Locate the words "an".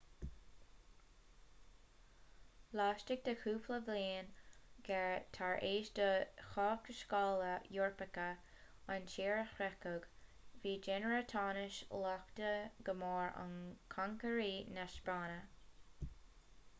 8.95-9.05